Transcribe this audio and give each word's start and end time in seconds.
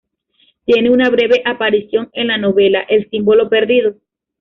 Tiene 0.65 0.89
una 0.89 1.11
breve 1.11 1.43
aparición 1.45 2.09
en 2.13 2.29
la 2.29 2.37
novela 2.39 2.81
El 2.89 3.07
símbolo 3.11 3.47
perdido 3.49 3.97